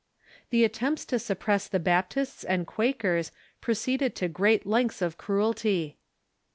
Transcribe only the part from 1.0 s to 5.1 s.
to suppress the Baptists and Quakers proceeded to great lengths